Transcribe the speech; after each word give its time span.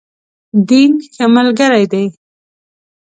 دین، 0.69 0.91
ښه 1.13 1.25
ملګری 1.35 1.85
دی. 1.91 2.05